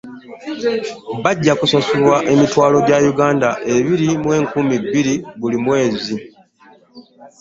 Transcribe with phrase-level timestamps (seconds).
[1.23, 6.15] Bajja kusasulwanga emitwalo gya Uganda ebiri mu enkumi bbiri buli mwezi.